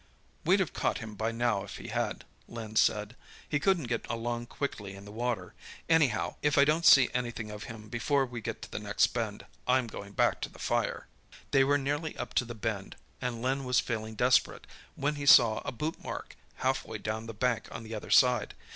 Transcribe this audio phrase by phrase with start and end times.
[0.45, 4.95] "'We'd have caught him by now if he had,' Len said—'he couldn't get along quickly
[4.95, 5.53] in the water.
[5.87, 9.45] Anyhow, if I don't see anything of him before we get to the next bend,
[9.67, 11.05] I'm going back to the fire.'
[11.51, 15.61] "They were nearly up to the bend, and Len was feeling desperate, when he saw
[15.65, 18.55] a boot mark half way down the bank on the other side.